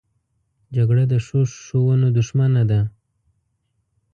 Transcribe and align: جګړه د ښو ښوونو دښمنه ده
جګړه 0.75 1.03
د 1.11 1.13
ښو 1.25 1.39
ښوونو 1.65 2.07
دښمنه 2.17 2.63
ده 2.69 2.81